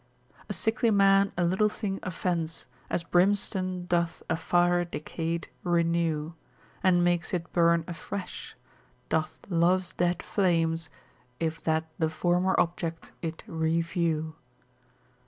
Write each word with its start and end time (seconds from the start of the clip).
A 0.49 0.53
sickly 0.53 0.89
man 0.89 1.31
a 1.37 1.43
little 1.43 1.69
thing 1.69 1.99
offends, 2.01 2.65
As 2.89 3.03
brimstone 3.03 3.85
doth 3.85 4.23
a 4.31 4.35
fire 4.35 4.83
decayed 4.83 5.47
renew, 5.61 6.33
And 6.81 7.03
makes 7.03 7.35
it 7.35 7.53
burn 7.53 7.83
afresh, 7.87 8.55
doth 9.09 9.37
love's 9.47 9.93
dead 9.93 10.23
flames, 10.23 10.89
If 11.39 11.63
that 11.65 11.87
the 11.99 12.09
former 12.09 12.59
object 12.59 13.11
it 13.21 13.43
review. 13.45 14.33